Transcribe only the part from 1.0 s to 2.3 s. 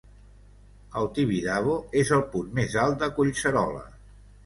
El Tibidabo es el